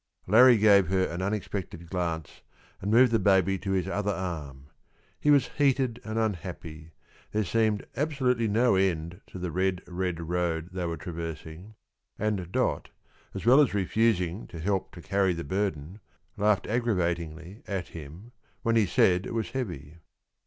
[0.27, 2.41] Larrie gave her an unexpected glance
[2.81, 4.65] and moved the baby to his other arm;
[5.19, 6.89] he was heated and unhappy,
[7.33, 11.75] there seemed absolutely no end to the red, red road they were traversing,
[12.17, 12.89] and Dot,
[13.35, 15.99] as well as refusing to help to carry the burden,
[16.35, 18.31] laughed aggravatingly at him
[18.63, 19.97] when he said it was heavy.